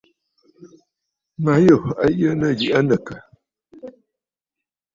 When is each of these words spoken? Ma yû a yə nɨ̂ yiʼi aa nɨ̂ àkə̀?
Ma 1.43 1.53
yû 1.65 1.75
a 2.03 2.05
yə 2.19 2.29
nɨ̂ 2.39 2.49
yiʼi 2.59 2.71
aa 2.77 2.83
nɨ̂ 2.87 2.97
àkə̀? 2.99 3.17